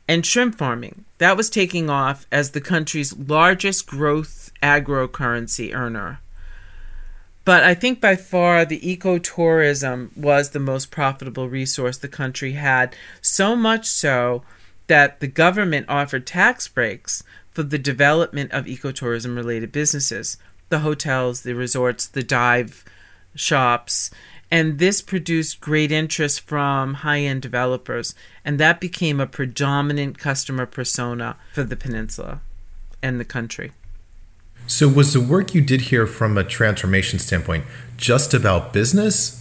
And 0.07 0.25
shrimp 0.25 0.57
farming. 0.57 1.05
That 1.19 1.37
was 1.37 1.51
taking 1.51 1.87
off 1.87 2.25
as 2.31 2.49
the 2.49 2.61
country's 2.61 3.15
largest 3.15 3.85
growth 3.85 4.51
agrocurrency 4.63 5.71
earner. 5.71 6.19
But 7.45 7.63
I 7.63 7.75
think 7.75 8.01
by 8.01 8.15
far 8.15 8.65
the 8.65 8.79
ecotourism 8.79 10.17
was 10.17 10.49
the 10.49 10.59
most 10.59 10.89
profitable 10.89 11.47
resource 11.47 11.99
the 11.99 12.07
country 12.07 12.53
had, 12.53 12.95
so 13.21 13.55
much 13.55 13.85
so 13.85 14.41
that 14.89 15.21
the 15.21 15.27
government 15.27 15.85
offered 15.87 16.27
tax 16.27 16.67
breaks 16.67 17.23
for 17.51 17.63
the 17.63 17.79
development 17.79 18.51
of 18.51 18.65
ecotourism 18.65 19.35
related 19.35 19.71
businesses 19.71 20.37
the 20.67 20.79
hotels, 20.79 21.41
the 21.41 21.53
resorts, 21.53 22.05
the 22.05 22.21
dive 22.21 22.85
shops, 23.33 24.11
and 24.51 24.77
this 24.77 25.01
produced 25.01 25.61
great 25.61 25.91
interest 25.91 26.41
from 26.41 26.95
high 26.95 27.21
end 27.21 27.41
developers, 27.41 28.13
and 28.45 28.59
that 28.59 28.79
became 28.79 29.19
a 29.19 29.25
predominant 29.25 30.17
customer 30.17 30.65
persona 30.65 31.37
for 31.53 31.63
the 31.63 31.75
peninsula 31.75 32.41
and 33.01 33.19
the 33.19 33.25
country. 33.25 33.71
So, 34.67 34.87
was 34.87 35.13
the 35.13 35.21
work 35.21 35.55
you 35.55 35.61
did 35.61 35.81
here 35.81 36.05
from 36.05 36.37
a 36.37 36.43
transformation 36.43 37.17
standpoint 37.17 37.65
just 37.97 38.33
about 38.33 38.73
business? 38.73 39.38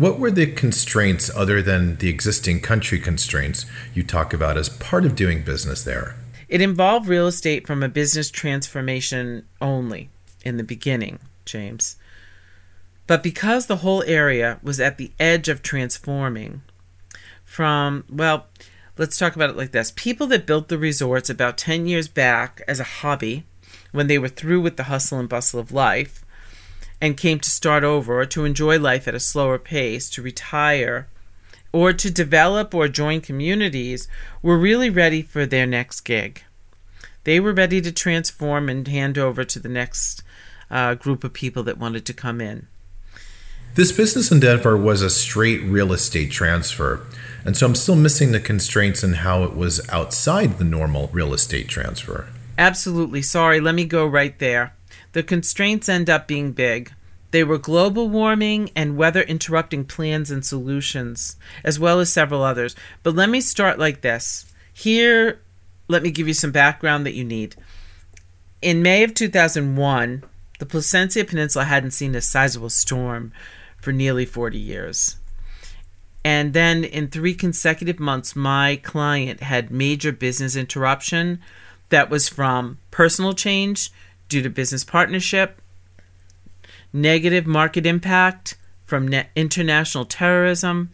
What 0.00 0.18
were 0.18 0.30
the 0.30 0.46
constraints 0.46 1.30
other 1.36 1.60
than 1.60 1.96
the 1.96 2.08
existing 2.08 2.60
country 2.60 2.98
constraints 2.98 3.66
you 3.92 4.02
talk 4.02 4.32
about 4.32 4.56
as 4.56 4.70
part 4.70 5.04
of 5.04 5.14
doing 5.14 5.42
business 5.42 5.84
there? 5.84 6.16
It 6.48 6.62
involved 6.62 7.06
real 7.06 7.26
estate 7.26 7.66
from 7.66 7.82
a 7.82 7.88
business 7.90 8.30
transformation 8.30 9.46
only 9.60 10.08
in 10.42 10.56
the 10.56 10.64
beginning, 10.64 11.18
James. 11.44 11.96
But 13.06 13.22
because 13.22 13.66
the 13.66 13.76
whole 13.84 14.02
area 14.04 14.58
was 14.62 14.80
at 14.80 14.96
the 14.96 15.12
edge 15.20 15.50
of 15.50 15.60
transforming 15.60 16.62
from, 17.44 18.04
well, 18.08 18.46
let's 18.96 19.18
talk 19.18 19.36
about 19.36 19.50
it 19.50 19.56
like 19.58 19.72
this 19.72 19.92
people 19.94 20.26
that 20.28 20.46
built 20.46 20.68
the 20.68 20.78
resorts 20.78 21.28
about 21.28 21.58
10 21.58 21.86
years 21.86 22.08
back 22.08 22.62
as 22.66 22.80
a 22.80 22.84
hobby, 22.84 23.44
when 23.92 24.06
they 24.06 24.18
were 24.18 24.28
through 24.28 24.62
with 24.62 24.78
the 24.78 24.84
hustle 24.84 25.18
and 25.18 25.28
bustle 25.28 25.60
of 25.60 25.72
life, 25.72 26.24
and 27.00 27.16
came 27.16 27.40
to 27.40 27.50
start 27.50 27.84
over 27.84 28.20
or 28.20 28.26
to 28.26 28.44
enjoy 28.44 28.78
life 28.78 29.08
at 29.08 29.14
a 29.14 29.20
slower 29.20 29.58
pace, 29.58 30.10
to 30.10 30.22
retire, 30.22 31.08
or 31.72 31.92
to 31.92 32.10
develop 32.10 32.74
or 32.74 32.88
join 32.88 33.20
communities, 33.20 34.08
were 34.42 34.58
really 34.58 34.90
ready 34.90 35.22
for 35.22 35.46
their 35.46 35.66
next 35.66 36.02
gig. 36.02 36.42
They 37.24 37.40
were 37.40 37.52
ready 37.52 37.80
to 37.80 37.92
transform 37.92 38.68
and 38.68 38.86
hand 38.88 39.18
over 39.18 39.44
to 39.44 39.58
the 39.58 39.68
next 39.68 40.22
uh, 40.70 40.94
group 40.94 41.24
of 41.24 41.32
people 41.32 41.62
that 41.64 41.78
wanted 41.78 42.04
to 42.06 42.12
come 42.12 42.40
in. 42.40 42.66
This 43.74 43.92
business 43.92 44.32
in 44.32 44.40
Denver 44.40 44.76
was 44.76 45.00
a 45.00 45.10
straight 45.10 45.62
real 45.62 45.92
estate 45.92 46.32
transfer, 46.32 47.06
and 47.44 47.56
so 47.56 47.66
I'm 47.66 47.76
still 47.76 47.94
missing 47.94 48.32
the 48.32 48.40
constraints 48.40 49.04
in 49.04 49.14
how 49.14 49.44
it 49.44 49.54
was 49.54 49.88
outside 49.90 50.58
the 50.58 50.64
normal 50.64 51.08
real 51.12 51.32
estate 51.32 51.68
transfer. 51.68 52.28
Absolutely. 52.58 53.22
Sorry, 53.22 53.60
let 53.60 53.74
me 53.74 53.84
go 53.84 54.04
right 54.06 54.36
there. 54.38 54.74
The 55.12 55.22
constraints 55.22 55.88
end 55.88 56.08
up 56.08 56.28
being 56.28 56.52
big. 56.52 56.92
They 57.30 57.44
were 57.44 57.58
global 57.58 58.08
warming 58.08 58.70
and 58.74 58.96
weather 58.96 59.22
interrupting 59.22 59.84
plans 59.84 60.30
and 60.30 60.44
solutions, 60.44 61.36
as 61.62 61.78
well 61.78 62.00
as 62.00 62.12
several 62.12 62.42
others. 62.42 62.74
But 63.02 63.14
let 63.14 63.28
me 63.30 63.40
start 63.40 63.78
like 63.78 64.00
this. 64.00 64.46
Here, 64.72 65.40
let 65.88 66.02
me 66.02 66.10
give 66.10 66.26
you 66.26 66.34
some 66.34 66.52
background 66.52 67.06
that 67.06 67.14
you 67.14 67.24
need. 67.24 67.56
In 68.62 68.82
May 68.82 69.02
of 69.04 69.14
2001, 69.14 70.24
the 70.58 70.66
Placencia 70.66 71.26
Peninsula 71.26 71.64
hadn't 71.64 71.92
seen 71.92 72.14
a 72.14 72.20
sizable 72.20 72.70
storm 72.70 73.32
for 73.80 73.92
nearly 73.92 74.26
40 74.26 74.58
years. 74.58 75.16
And 76.24 76.52
then 76.52 76.84
in 76.84 77.08
three 77.08 77.34
consecutive 77.34 77.98
months, 77.98 78.36
my 78.36 78.76
client 78.76 79.40
had 79.40 79.70
major 79.70 80.12
business 80.12 80.54
interruption 80.54 81.40
that 81.88 82.10
was 82.10 82.28
from 82.28 82.78
personal 82.90 83.32
change 83.32 83.90
due 84.30 84.40
to 84.40 84.48
business 84.48 84.84
partnership, 84.84 85.60
negative 86.92 87.46
market 87.46 87.84
impact 87.84 88.56
from 88.86 89.12
international 89.36 90.06
terrorism, 90.06 90.90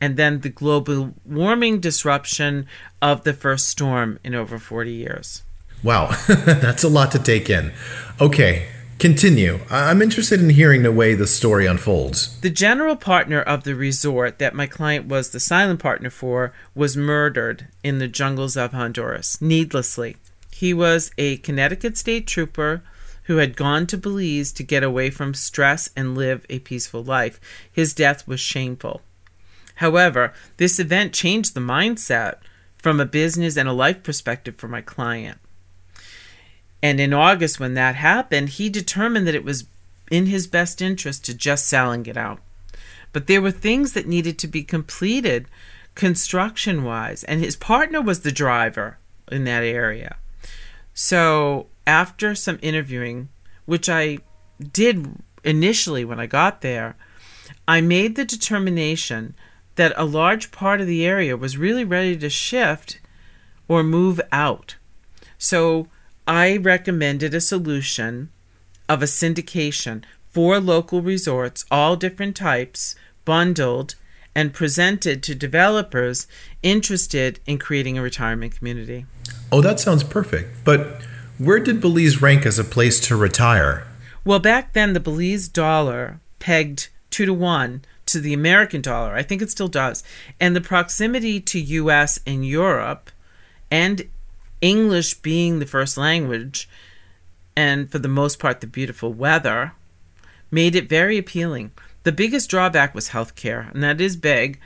and 0.00 0.16
then 0.16 0.40
the 0.40 0.48
global 0.48 1.14
warming 1.24 1.78
disruption 1.78 2.66
of 3.00 3.22
the 3.22 3.32
first 3.32 3.68
storm 3.68 4.18
in 4.24 4.34
over 4.34 4.58
40 4.58 4.90
years. 4.90 5.42
Wow, 5.84 6.10
that's 6.28 6.82
a 6.82 6.88
lot 6.88 7.12
to 7.12 7.18
take 7.20 7.48
in. 7.48 7.72
Okay, 8.20 8.66
Continue. 8.98 9.60
I'm 9.70 10.02
interested 10.02 10.40
in 10.40 10.50
hearing 10.50 10.82
the 10.82 10.90
way 10.90 11.14
the 11.14 11.28
story 11.28 11.66
unfolds. 11.66 12.36
The 12.40 12.50
general 12.50 12.96
partner 12.96 13.40
of 13.40 13.62
the 13.62 13.76
resort 13.76 14.40
that 14.40 14.56
my 14.56 14.66
client 14.66 15.06
was 15.06 15.30
the 15.30 15.38
silent 15.38 15.78
partner 15.78 16.10
for 16.10 16.52
was 16.74 16.96
murdered 16.96 17.68
in 17.84 18.00
the 18.00 18.08
jungles 18.08 18.56
of 18.56 18.72
Honduras, 18.72 19.40
needlessly. 19.40 20.16
He 20.58 20.74
was 20.74 21.12
a 21.16 21.36
Connecticut 21.36 21.96
state 21.96 22.26
trooper 22.26 22.82
who 23.26 23.36
had 23.36 23.54
gone 23.56 23.86
to 23.86 23.96
Belize 23.96 24.50
to 24.54 24.64
get 24.64 24.82
away 24.82 25.08
from 25.08 25.32
stress 25.32 25.88
and 25.96 26.18
live 26.18 26.44
a 26.50 26.58
peaceful 26.58 27.04
life. 27.04 27.38
His 27.70 27.94
death 27.94 28.26
was 28.26 28.40
shameful. 28.40 29.02
However, 29.76 30.32
this 30.56 30.80
event 30.80 31.12
changed 31.12 31.54
the 31.54 31.60
mindset 31.60 32.38
from 32.76 32.98
a 32.98 33.06
business 33.06 33.56
and 33.56 33.68
a 33.68 33.72
life 33.72 34.02
perspective 34.02 34.56
for 34.56 34.66
my 34.66 34.80
client. 34.80 35.38
And 36.82 36.98
in 36.98 37.12
August, 37.12 37.60
when 37.60 37.74
that 37.74 37.94
happened, 37.94 38.48
he 38.48 38.68
determined 38.68 39.28
that 39.28 39.36
it 39.36 39.44
was 39.44 39.66
in 40.10 40.26
his 40.26 40.48
best 40.48 40.82
interest 40.82 41.24
to 41.26 41.34
just 41.34 41.68
sell 41.68 41.92
and 41.92 42.04
get 42.04 42.16
out. 42.16 42.40
But 43.12 43.28
there 43.28 43.40
were 43.40 43.52
things 43.52 43.92
that 43.92 44.08
needed 44.08 44.40
to 44.40 44.48
be 44.48 44.64
completed 44.64 45.46
construction 45.94 46.82
wise, 46.82 47.22
and 47.22 47.40
his 47.40 47.54
partner 47.54 48.02
was 48.02 48.22
the 48.22 48.32
driver 48.32 48.98
in 49.30 49.44
that 49.44 49.62
area. 49.62 50.16
So, 51.00 51.68
after 51.86 52.34
some 52.34 52.58
interviewing, 52.60 53.28
which 53.66 53.88
I 53.88 54.18
did 54.72 55.22
initially 55.44 56.04
when 56.04 56.18
I 56.18 56.26
got 56.26 56.60
there, 56.60 56.96
I 57.68 57.80
made 57.80 58.16
the 58.16 58.24
determination 58.24 59.36
that 59.76 59.92
a 59.96 60.04
large 60.04 60.50
part 60.50 60.80
of 60.80 60.88
the 60.88 61.06
area 61.06 61.36
was 61.36 61.56
really 61.56 61.84
ready 61.84 62.16
to 62.16 62.28
shift 62.28 62.98
or 63.68 63.84
move 63.84 64.20
out. 64.32 64.74
So, 65.38 65.86
I 66.26 66.56
recommended 66.56 67.32
a 67.32 67.40
solution 67.40 68.30
of 68.88 69.00
a 69.00 69.06
syndication 69.06 70.02
for 70.32 70.58
local 70.58 71.00
resorts, 71.00 71.64
all 71.70 71.94
different 71.94 72.34
types, 72.34 72.96
bundled 73.24 73.94
and 74.34 74.52
presented 74.52 75.22
to 75.24 75.34
developers 75.34 76.26
interested 76.62 77.40
in 77.46 77.58
creating 77.58 77.98
a 77.98 78.02
retirement 78.02 78.56
community. 78.56 79.06
Oh, 79.50 79.60
that 79.60 79.80
sounds 79.80 80.04
perfect. 80.04 80.64
But 80.64 81.02
where 81.38 81.60
did 81.60 81.80
Belize 81.80 82.20
rank 82.20 82.46
as 82.46 82.58
a 82.58 82.64
place 82.64 83.00
to 83.00 83.16
retire? 83.16 83.86
Well, 84.24 84.38
back 84.38 84.72
then, 84.72 84.92
the 84.92 85.00
Belize 85.00 85.48
dollar 85.48 86.20
pegged 86.38 86.88
two 87.10 87.26
to 87.26 87.34
one 87.34 87.82
to 88.06 88.20
the 88.20 88.34
American 88.34 88.80
dollar. 88.82 89.14
I 89.14 89.22
think 89.22 89.42
it 89.42 89.50
still 89.50 89.68
does. 89.68 90.02
And 90.40 90.54
the 90.54 90.60
proximity 90.60 91.40
to 91.40 91.60
US 91.60 92.18
and 92.26 92.46
Europe 92.46 93.10
and 93.70 94.08
English 94.60 95.14
being 95.14 95.58
the 95.58 95.66
first 95.66 95.96
language, 95.96 96.68
and 97.56 97.90
for 97.90 97.98
the 97.98 98.08
most 98.08 98.38
part, 98.38 98.60
the 98.60 98.66
beautiful 98.66 99.12
weather, 99.12 99.72
made 100.50 100.74
it 100.74 100.88
very 100.88 101.18
appealing. 101.18 101.70
The 102.08 102.12
biggest 102.12 102.48
drawback 102.48 102.94
was 102.94 103.10
healthcare, 103.10 103.70
and 103.70 103.82
that 103.82 104.00
is 104.00 104.16
big, 104.16 104.58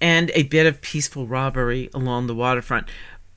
and 0.00 0.30
a 0.32 0.44
bit 0.44 0.64
of 0.64 0.80
peaceful 0.80 1.26
robbery 1.26 1.90
along 1.92 2.28
the 2.28 2.34
waterfront. 2.34 2.88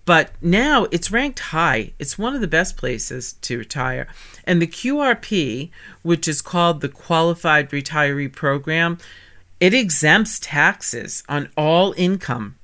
But 0.05 0.31
now 0.41 0.85
it's 0.89 1.11
ranked 1.11 1.39
high. 1.39 1.91
It's 1.99 2.17
one 2.17 2.33
of 2.33 2.39
the 2.39 2.47
best 2.47 2.77
places 2.77 3.33
to 3.41 3.57
retire. 3.57 4.07
And 4.45 4.61
the 4.61 4.67
QRP, 4.67 5.69
which 6.01 6.29
is 6.29 6.41
called 6.41 6.79
the 6.79 6.87
Qualified 6.87 7.71
Retiree 7.71 8.31
Program, 8.31 8.97
it 9.59 9.73
exempts 9.73 10.39
taxes 10.39 11.21
on 11.27 11.49
all 11.57 11.93
income 11.97 12.55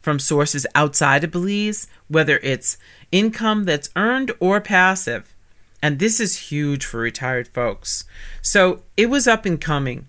from 0.00 0.18
sources 0.18 0.66
outside 0.74 1.24
of 1.24 1.30
Belize, 1.30 1.88
whether 2.08 2.38
it's 2.38 2.78
income 3.12 3.64
that's 3.64 3.90
earned 3.96 4.32
or 4.40 4.62
passive. 4.62 5.34
And 5.82 5.98
this 5.98 6.20
is 6.20 6.50
huge 6.50 6.84
for 6.84 7.00
retired 7.00 7.48
folks. 7.48 8.04
So 8.42 8.82
it 8.96 9.06
was 9.06 9.26
up 9.26 9.46
and 9.46 9.60
coming. 9.60 10.06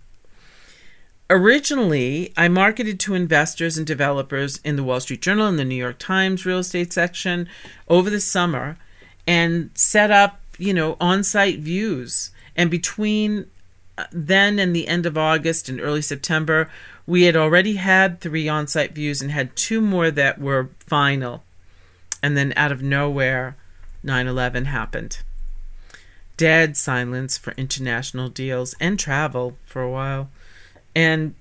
Originally, 1.29 2.33
I 2.35 2.49
marketed 2.49 2.99
to 3.01 3.15
investors 3.15 3.77
and 3.77 3.87
developers 3.87 4.59
in 4.65 4.75
the 4.75 4.83
Wall 4.83 4.99
Street 4.99 5.21
Journal 5.21 5.47
and 5.47 5.57
the 5.57 5.63
New 5.63 5.75
York 5.75 5.97
Times 5.97 6.45
real 6.45 6.59
estate 6.59 6.91
section 6.91 7.47
over 7.87 8.09
the 8.09 8.19
summer 8.19 8.77
and 9.25 9.69
set 9.73 10.11
up, 10.11 10.41
you 10.57 10.73
know, 10.73 10.97
on 10.99 11.23
site 11.23 11.59
views. 11.59 12.31
And 12.57 12.69
between 12.69 13.49
uh, 13.97 14.07
then 14.11 14.59
and 14.59 14.75
the 14.75 14.89
end 14.89 15.05
of 15.05 15.17
August 15.17 15.69
and 15.69 15.79
early 15.79 16.01
September, 16.01 16.69
we 17.07 17.23
had 17.23 17.37
already 17.37 17.75
had 17.75 18.19
three 18.19 18.49
on 18.49 18.67
site 18.67 18.93
views 18.93 19.21
and 19.21 19.31
had 19.31 19.55
two 19.55 19.79
more 19.79 20.11
that 20.11 20.37
were 20.37 20.69
final. 20.79 21.43
And 22.21 22.35
then 22.35 22.51
out 22.57 22.73
of 22.73 22.81
nowhere, 22.81 23.55
9 24.03 24.27
11 24.27 24.65
happened. 24.65 25.19
Dead 26.41 26.75
silence 26.75 27.37
for 27.37 27.53
international 27.55 28.27
deals 28.27 28.73
and 28.79 28.97
travel 28.97 29.57
for 29.63 29.83
a 29.83 29.91
while. 29.91 30.31
And 30.95 31.35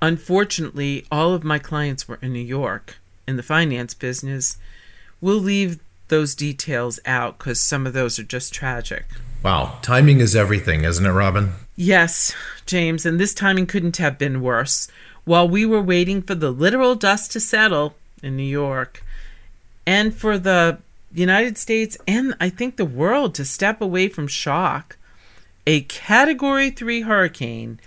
unfortunately, 0.00 1.04
all 1.12 1.34
of 1.34 1.44
my 1.44 1.58
clients 1.58 2.08
were 2.08 2.18
in 2.22 2.32
New 2.32 2.38
York 2.38 2.96
in 3.28 3.36
the 3.36 3.42
finance 3.42 3.92
business. 3.92 4.56
We'll 5.20 5.36
leave 5.36 5.80
those 6.08 6.34
details 6.34 6.98
out 7.04 7.36
because 7.36 7.60
some 7.60 7.86
of 7.86 7.92
those 7.92 8.18
are 8.18 8.22
just 8.24 8.54
tragic. 8.54 9.04
Wow, 9.42 9.78
timing 9.82 10.20
is 10.20 10.34
everything, 10.34 10.84
isn't 10.84 11.04
it, 11.04 11.10
Robin? 11.10 11.52
Yes, 11.76 12.34
James, 12.64 13.04
and 13.04 13.20
this 13.20 13.34
timing 13.34 13.66
couldn't 13.66 13.98
have 13.98 14.16
been 14.16 14.40
worse. 14.40 14.88
While 15.26 15.46
we 15.46 15.66
were 15.66 15.82
waiting 15.82 16.22
for 16.22 16.34
the 16.34 16.50
literal 16.50 16.94
dust 16.94 17.32
to 17.32 17.40
settle 17.40 17.96
in 18.22 18.34
New 18.34 18.44
York 18.44 19.02
and 19.86 20.14
for 20.14 20.38
the 20.38 20.78
United 21.20 21.56
States 21.56 21.96
and 22.06 22.34
I 22.40 22.48
think 22.48 22.76
the 22.76 22.84
world 22.84 23.34
to 23.36 23.44
step 23.44 23.80
away 23.80 24.08
from 24.08 24.26
shock, 24.26 24.96
a 25.66 25.82
Category 25.82 26.70
3 26.70 27.02
hurricane 27.02 27.80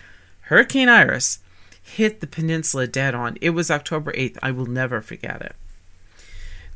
Hurricane 0.48 0.88
Iris 0.88 1.40
hit 1.84 2.22
the 2.22 2.28
peninsula 2.28 2.88
dead 2.88 3.14
on. 3.14 3.38
It 3.42 3.50
was 3.50 3.70
October 3.70 4.14
8th. 4.14 4.38
I 4.42 4.52
will 4.52 4.66
never 4.66 5.02
forget 5.02 5.42
it. 5.42 5.56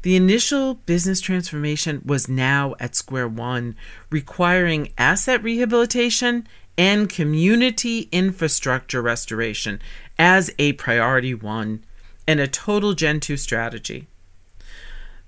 The 0.02 0.16
initial 0.16 0.76
business 0.76 1.22
transformation 1.22 2.02
was 2.04 2.28
now 2.28 2.76
at 2.80 2.96
square 2.96 3.28
one, 3.28 3.76
requiring 4.10 4.92
asset 4.98 5.42
rehabilitation 5.42 6.48
and 6.78 7.10
community 7.10 8.10
infrastructure 8.12 9.02
restoration 9.02 9.80
as 10.18 10.52
a 10.58 10.74
priority 10.74 11.34
one 11.34 11.86
and 12.28 12.40
a 12.40 12.48
total 12.48 12.94
Gen 12.94 13.20
2 13.20 13.38
strategy. 13.38 14.08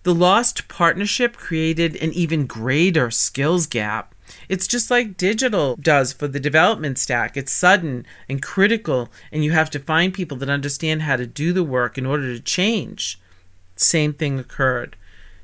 The 0.03 0.13
lost 0.13 0.67
partnership 0.67 1.37
created 1.37 1.95
an 1.97 2.13
even 2.13 2.45
greater 2.45 3.09
skills 3.09 3.67
gap 3.67 4.13
it's 4.49 4.67
just 4.67 4.91
like 4.91 5.17
digital 5.17 5.75
does 5.75 6.13
for 6.13 6.27
the 6.27 6.39
development 6.39 6.97
stack. 6.97 7.37
It's 7.37 7.51
sudden 7.51 8.05
and 8.29 8.41
critical, 8.41 9.11
and 9.31 9.43
you 9.43 9.51
have 9.51 9.69
to 9.71 9.79
find 9.79 10.13
people 10.13 10.37
that 10.37 10.49
understand 10.49 11.03
how 11.03 11.15
to 11.15 11.25
do 11.25 11.53
the 11.53 11.63
work 11.63 11.97
in 11.97 12.05
order 12.05 12.33
to 12.33 12.41
change. 12.41 13.19
Same 13.75 14.13
thing 14.13 14.39
occurred. 14.39 14.95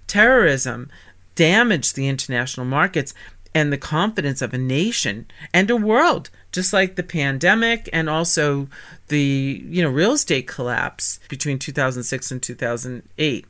Terrorism 0.07 0.89
damaged 1.35 1.95
the 1.95 2.07
international 2.07 2.65
markets 2.65 3.13
and 3.53 3.73
the 3.73 3.77
confidence 3.77 4.41
of 4.41 4.53
a 4.53 4.57
nation 4.57 5.25
and 5.53 5.69
a 5.71 5.75
world 5.75 6.29
just 6.51 6.71
like 6.71 6.95
the 6.95 7.03
pandemic 7.03 7.89
and 7.91 8.07
also 8.09 8.67
the 9.07 9.63
you 9.65 9.81
know 9.81 9.89
real 9.89 10.11
estate 10.11 10.45
collapse 10.45 11.19
between 11.29 11.57
2006 11.57 12.31
and 12.31 12.43
2008 12.43 13.45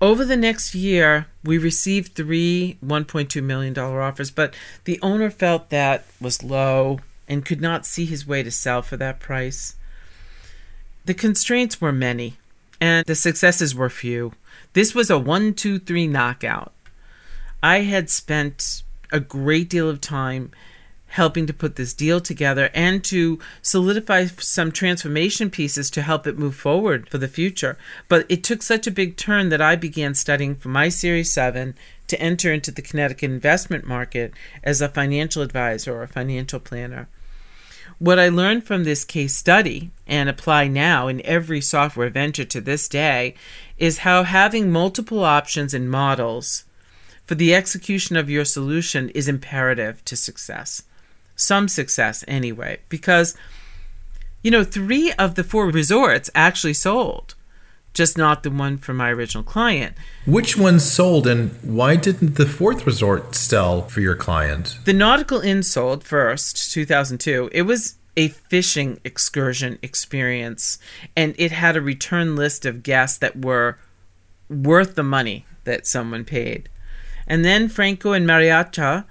over 0.00 0.24
the 0.24 0.36
next 0.36 0.74
year, 0.74 1.26
we 1.42 1.58
received 1.58 2.14
three 2.14 2.78
$1.2 2.84 3.42
million 3.42 3.78
offers, 3.78 4.30
but 4.30 4.54
the 4.84 4.98
owner 5.02 5.30
felt 5.30 5.70
that 5.70 6.04
was 6.20 6.42
low 6.42 7.00
and 7.28 7.44
could 7.44 7.60
not 7.60 7.86
see 7.86 8.04
his 8.04 8.26
way 8.26 8.42
to 8.42 8.50
sell 8.50 8.82
for 8.82 8.96
that 8.96 9.20
price. 9.20 9.76
The 11.06 11.14
constraints 11.14 11.80
were 11.80 11.92
many, 11.92 12.36
and 12.80 13.06
the 13.06 13.14
successes 13.14 13.74
were 13.74 13.90
few. 13.90 14.32
This 14.72 14.94
was 14.94 15.10
a 15.10 15.18
one, 15.18 15.54
two, 15.54 15.78
three 15.78 16.06
knockout. 16.06 16.72
I 17.62 17.80
had 17.80 18.10
spent 18.10 18.82
a 19.12 19.20
great 19.20 19.70
deal 19.70 19.88
of 19.88 20.00
time 20.00 20.50
helping 21.14 21.46
to 21.46 21.54
put 21.54 21.76
this 21.76 21.94
deal 21.94 22.20
together 22.20 22.70
and 22.74 23.04
to 23.04 23.38
solidify 23.62 24.26
some 24.26 24.72
transformation 24.72 25.48
pieces 25.48 25.88
to 25.88 26.02
help 26.02 26.26
it 26.26 26.36
move 26.36 26.56
forward 26.56 27.08
for 27.08 27.18
the 27.18 27.28
future. 27.28 27.78
But 28.08 28.26
it 28.28 28.42
took 28.42 28.62
such 28.62 28.88
a 28.88 28.90
big 28.90 29.16
turn 29.16 29.48
that 29.50 29.60
I 29.60 29.76
began 29.76 30.16
studying 30.16 30.56
for 30.56 30.70
my 30.70 30.88
Series 30.88 31.32
7 31.32 31.76
to 32.08 32.20
enter 32.20 32.52
into 32.52 32.72
the 32.72 32.82
Connecticut 32.82 33.30
investment 33.30 33.86
market 33.86 34.34
as 34.64 34.80
a 34.80 34.88
financial 34.88 35.42
advisor 35.42 35.94
or 35.94 36.02
a 36.02 36.08
financial 36.08 36.58
planner. 36.58 37.06
What 38.00 38.18
I 38.18 38.28
learned 38.28 38.66
from 38.66 38.82
this 38.82 39.04
case 39.04 39.36
study 39.36 39.90
and 40.08 40.28
apply 40.28 40.66
now 40.66 41.06
in 41.06 41.24
every 41.24 41.60
software 41.60 42.10
venture 42.10 42.44
to 42.46 42.60
this 42.60 42.88
day 42.88 43.36
is 43.78 43.98
how 43.98 44.24
having 44.24 44.72
multiple 44.72 45.22
options 45.22 45.74
and 45.74 45.88
models 45.88 46.64
for 47.24 47.36
the 47.36 47.54
execution 47.54 48.16
of 48.16 48.28
your 48.28 48.44
solution 48.44 49.10
is 49.10 49.28
imperative 49.28 50.04
to 50.06 50.16
success 50.16 50.82
some 51.36 51.68
success 51.68 52.24
anyway, 52.28 52.80
because, 52.88 53.36
you 54.42 54.50
know, 54.50 54.64
three 54.64 55.12
of 55.14 55.34
the 55.34 55.44
four 55.44 55.66
resorts 55.66 56.30
actually 56.34 56.74
sold, 56.74 57.34
just 57.92 58.18
not 58.18 58.42
the 58.42 58.50
one 58.50 58.76
for 58.76 58.94
my 58.94 59.10
original 59.10 59.44
client. 59.44 59.96
Which 60.26 60.56
one 60.56 60.80
sold 60.80 61.26
and 61.26 61.50
why 61.62 61.96
didn't 61.96 62.36
the 62.36 62.46
fourth 62.46 62.86
resort 62.86 63.34
sell 63.34 63.82
for 63.82 64.00
your 64.00 64.16
client? 64.16 64.78
The 64.84 64.92
Nautical 64.92 65.40
Inn 65.40 65.62
sold 65.62 66.04
first, 66.04 66.72
2002. 66.72 67.50
It 67.52 67.62
was 67.62 67.96
a 68.16 68.28
fishing 68.28 69.00
excursion 69.04 69.78
experience, 69.82 70.78
and 71.16 71.34
it 71.36 71.52
had 71.52 71.76
a 71.76 71.80
return 71.80 72.36
list 72.36 72.64
of 72.64 72.82
guests 72.82 73.18
that 73.18 73.44
were 73.44 73.78
worth 74.48 74.94
the 74.94 75.02
money 75.02 75.46
that 75.64 75.86
someone 75.86 76.24
paid. 76.24 76.68
And 77.26 77.44
then 77.44 77.68
Franco 77.68 78.12
and 78.12 78.26
Mariacha 78.26 79.04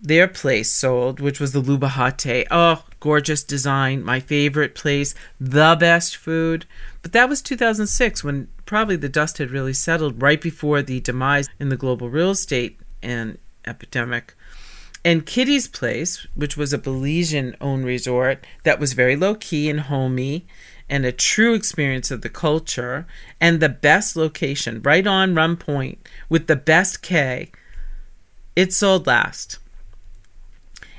their 0.00 0.28
place 0.28 0.70
sold, 0.70 1.20
which 1.20 1.40
was 1.40 1.52
the 1.52 1.60
Luba 1.60 1.88
Hati. 1.88 2.44
Oh, 2.50 2.84
gorgeous 3.00 3.42
design, 3.42 4.04
my 4.04 4.20
favorite 4.20 4.74
place, 4.74 5.14
the 5.40 5.76
best 5.78 6.16
food. 6.16 6.66
But 7.02 7.12
that 7.12 7.28
was 7.28 7.42
2006 7.42 8.22
when 8.22 8.48
probably 8.66 8.96
the 8.96 9.08
dust 9.08 9.38
had 9.38 9.50
really 9.50 9.72
settled 9.72 10.20
right 10.20 10.40
before 10.40 10.82
the 10.82 11.00
demise 11.00 11.48
in 11.58 11.68
the 11.70 11.76
global 11.76 12.10
real 12.10 12.30
estate 12.30 12.78
and 13.02 13.38
epidemic. 13.66 14.34
And 15.04 15.24
Kitty's 15.24 15.68
Place, 15.68 16.26
which 16.34 16.56
was 16.56 16.72
a 16.72 16.78
Belizean 16.78 17.54
owned 17.60 17.84
resort 17.84 18.44
that 18.64 18.80
was 18.80 18.92
very 18.92 19.14
low 19.14 19.36
key 19.36 19.70
and 19.70 19.80
homey 19.80 20.46
and 20.88 21.04
a 21.04 21.12
true 21.12 21.54
experience 21.54 22.10
of 22.10 22.22
the 22.22 22.28
culture 22.28 23.06
and 23.40 23.60
the 23.60 23.68
best 23.68 24.16
location, 24.16 24.82
right 24.82 25.06
on 25.06 25.34
Rum 25.34 25.56
Point 25.56 26.08
with 26.28 26.46
the 26.46 26.56
best 26.56 27.02
cay, 27.02 27.50
it 28.54 28.72
sold 28.72 29.06
last. 29.06 29.58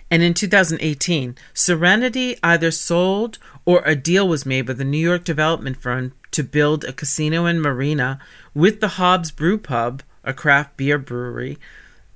And 0.10 0.24
in 0.24 0.34
2018, 0.34 1.36
Serenity 1.54 2.38
either 2.42 2.72
sold 2.72 3.40
or 3.66 3.82
a 3.86 3.96
deal 3.96 4.28
was 4.28 4.46
made 4.46 4.68
with 4.68 4.80
a 4.80 4.86
New 4.86 4.98
York 4.98 5.24
development 5.24 5.78
firm 5.78 6.14
to 6.32 6.44
build 6.44 6.86
a 6.86 6.94
casino 6.94 7.46
and 7.46 7.62
marina 7.62 8.20
with 8.54 8.80
the 8.80 8.90
Hobbs 8.90 9.32
Brew 9.32 9.58
Pub, 9.58 10.04
a 10.24 10.34
craft 10.34 10.78
beer 10.78 10.98
brewery 10.98 11.58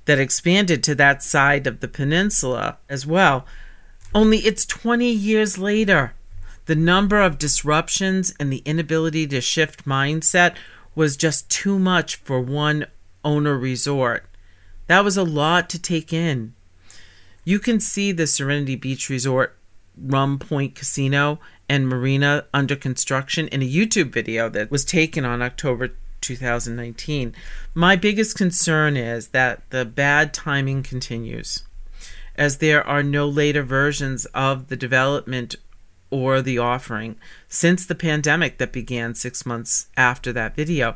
that 0.05 0.19
expanded 0.19 0.83
to 0.83 0.95
that 0.95 1.21
side 1.21 1.67
of 1.67 1.79
the 1.79 1.87
peninsula 1.87 2.77
as 2.89 3.05
well. 3.05 3.45
Only 4.13 4.39
it's 4.39 4.65
20 4.65 5.09
years 5.09 5.57
later. 5.57 6.13
The 6.65 6.75
number 6.75 7.19
of 7.21 7.37
disruptions 7.37 8.33
and 8.39 8.51
the 8.51 8.61
inability 8.65 9.27
to 9.27 9.41
shift 9.41 9.85
mindset 9.85 10.55
was 10.95 11.17
just 11.17 11.49
too 11.49 11.79
much 11.79 12.17
for 12.17 12.39
one 12.39 12.85
owner 13.23 13.57
resort. 13.57 14.25
That 14.87 15.03
was 15.03 15.17
a 15.17 15.23
lot 15.23 15.69
to 15.71 15.81
take 15.81 16.13
in. 16.13 16.53
You 17.43 17.59
can 17.59 17.79
see 17.79 18.11
the 18.11 18.27
Serenity 18.27 18.75
Beach 18.75 19.09
Resort 19.09 19.57
Rum 19.97 20.37
Point 20.39 20.75
Casino 20.75 21.39
and 21.67 21.87
Marina 21.87 22.45
under 22.53 22.75
construction 22.75 23.47
in 23.47 23.61
a 23.61 23.69
YouTube 23.69 24.11
video 24.11 24.47
that 24.49 24.69
was 24.69 24.85
taken 24.85 25.25
on 25.25 25.41
October 25.41 25.91
2019. 26.21 27.33
My 27.73 27.95
biggest 27.95 28.37
concern 28.37 28.95
is 28.95 29.29
that 29.29 29.67
the 29.71 29.85
bad 29.85 30.33
timing 30.33 30.83
continues, 30.83 31.63
as 32.35 32.57
there 32.57 32.85
are 32.85 33.03
no 33.03 33.27
later 33.27 33.63
versions 33.63 34.25
of 34.27 34.67
the 34.67 34.77
development 34.77 35.55
or 36.11 36.41
the 36.41 36.57
offering 36.57 37.15
since 37.47 37.85
the 37.85 37.95
pandemic 37.95 38.59
that 38.59 38.71
began 38.71 39.15
six 39.15 39.45
months 39.45 39.87
after 39.97 40.31
that 40.31 40.55
video. 40.55 40.95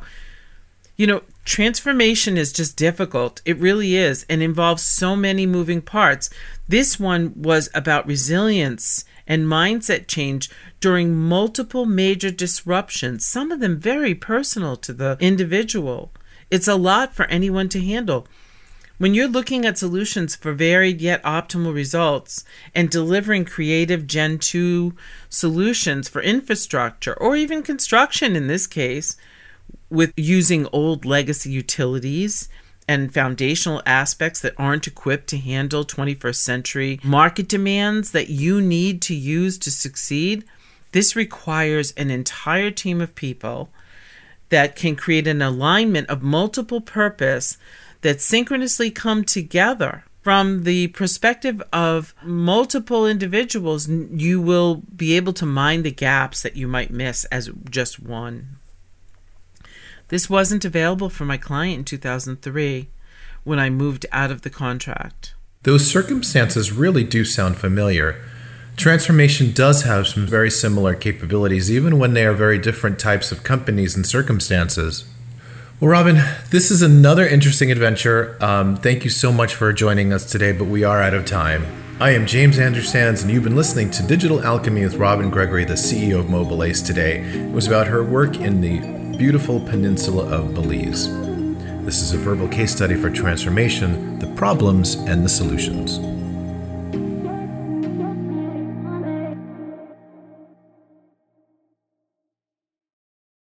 You 0.96 1.06
know, 1.06 1.22
transformation 1.44 2.38
is 2.38 2.52
just 2.52 2.76
difficult. 2.76 3.42
It 3.44 3.58
really 3.58 3.96
is, 3.96 4.24
and 4.30 4.42
involves 4.42 4.82
so 4.82 5.14
many 5.14 5.44
moving 5.44 5.82
parts. 5.82 6.30
This 6.66 6.98
one 6.98 7.34
was 7.36 7.68
about 7.74 8.06
resilience 8.06 9.04
and 9.26 9.44
mindset 9.44 10.06
change 10.06 10.48
during 10.80 11.14
multiple 11.14 11.84
major 11.84 12.30
disruptions, 12.30 13.26
some 13.26 13.50
of 13.50 13.60
them 13.60 13.78
very 13.78 14.14
personal 14.14 14.76
to 14.76 14.92
the 14.92 15.16
individual. 15.20 16.12
It's 16.50 16.68
a 16.68 16.76
lot 16.76 17.14
for 17.14 17.26
anyone 17.26 17.68
to 17.70 17.80
handle. 17.80 18.26
When 18.98 19.12
you're 19.12 19.28
looking 19.28 19.66
at 19.66 19.76
solutions 19.76 20.36
for 20.36 20.54
varied 20.54 21.02
yet 21.02 21.22
optimal 21.22 21.74
results 21.74 22.44
and 22.74 22.88
delivering 22.88 23.44
creative 23.44 24.06
Gen 24.06 24.38
2 24.38 24.94
solutions 25.28 26.08
for 26.08 26.22
infrastructure 26.22 27.12
or 27.14 27.36
even 27.36 27.62
construction 27.62 28.34
in 28.34 28.46
this 28.46 28.66
case, 28.66 29.16
with 29.90 30.12
using 30.16 30.66
old 30.72 31.04
legacy 31.04 31.50
utilities 31.50 32.48
and 32.88 33.12
foundational 33.12 33.82
aspects 33.84 34.40
that 34.40 34.54
aren't 34.56 34.86
equipped 34.86 35.26
to 35.28 35.38
handle 35.38 35.84
21st 35.84 36.36
century 36.36 37.00
market 37.02 37.48
demands 37.48 38.12
that 38.12 38.28
you 38.28 38.60
need 38.60 39.02
to 39.02 39.14
use 39.14 39.58
to 39.58 39.70
succeed, 39.70 40.44
this 40.92 41.16
requires 41.16 41.92
an 41.92 42.10
entire 42.10 42.70
team 42.70 43.00
of 43.00 43.14
people 43.14 43.70
that 44.48 44.76
can 44.76 44.94
create 44.94 45.26
an 45.26 45.42
alignment 45.42 46.08
of 46.08 46.22
multiple 46.22 46.80
purpose 46.80 47.58
that 48.02 48.20
synchronously 48.20 48.90
come 48.90 49.24
together. 49.24 50.04
From 50.22 50.64
the 50.64 50.88
perspective 50.88 51.62
of 51.72 52.14
multiple 52.22 53.06
individuals, 53.06 53.88
you 53.88 54.40
will 54.40 54.82
be 54.96 55.16
able 55.16 55.32
to 55.34 55.46
mind 55.46 55.84
the 55.84 55.92
gaps 55.92 56.42
that 56.42 56.56
you 56.56 56.66
might 56.66 56.90
miss 56.90 57.24
as 57.26 57.50
just 57.70 58.00
one. 58.00 58.56
This 60.08 60.30
wasn't 60.30 60.64
available 60.64 61.10
for 61.10 61.24
my 61.24 61.36
client 61.36 61.78
in 61.78 61.84
2003 61.84 62.88
when 63.42 63.58
I 63.58 63.70
moved 63.70 64.06
out 64.12 64.30
of 64.30 64.42
the 64.42 64.50
contract. 64.50 65.34
Those 65.64 65.86
circumstances 65.86 66.70
really 66.70 67.02
do 67.02 67.24
sound 67.24 67.56
familiar. 67.56 68.22
Transformation 68.76 69.52
does 69.52 69.82
have 69.82 70.06
some 70.06 70.26
very 70.26 70.50
similar 70.50 70.94
capabilities, 70.94 71.70
even 71.70 71.98
when 71.98 72.14
they 72.14 72.24
are 72.24 72.34
very 72.34 72.58
different 72.58 73.00
types 73.00 73.32
of 73.32 73.42
companies 73.42 73.96
and 73.96 74.06
circumstances. 74.06 75.04
Well, 75.80 75.90
Robin, 75.90 76.22
this 76.50 76.70
is 76.70 76.82
another 76.82 77.26
interesting 77.26 77.72
adventure. 77.72 78.36
Um, 78.40 78.76
thank 78.76 79.02
you 79.02 79.10
so 79.10 79.32
much 79.32 79.54
for 79.54 79.72
joining 79.72 80.12
us 80.12 80.30
today, 80.30 80.52
but 80.52 80.66
we 80.66 80.84
are 80.84 81.02
out 81.02 81.14
of 81.14 81.24
time. 81.24 81.66
I 81.98 82.10
am 82.10 82.26
James 82.26 82.58
Andrew 82.58 82.82
Sands, 82.82 83.22
and 83.22 83.32
you've 83.32 83.44
been 83.44 83.56
listening 83.56 83.90
to 83.92 84.02
Digital 84.02 84.42
Alchemy 84.42 84.84
with 84.84 84.96
Robin 84.96 85.30
Gregory, 85.30 85.64
the 85.64 85.74
CEO 85.74 86.20
of 86.20 86.26
mobileLACE 86.26 86.86
today. 86.86 87.22
It 87.22 87.50
was 87.50 87.66
about 87.66 87.88
her 87.88 88.04
work 88.04 88.36
in 88.36 88.60
the 88.60 89.05
beautiful 89.16 89.58
peninsula 89.60 90.26
of 90.26 90.52
Belize. 90.52 91.08
This 91.86 92.02
is 92.02 92.12
a 92.12 92.18
verbal 92.18 92.48
case 92.48 92.74
study 92.74 92.94
for 92.94 93.08
transformation, 93.08 94.18
the 94.18 94.26
problems 94.34 94.96
and 94.96 95.24
the 95.24 95.28
solutions. 95.28 96.15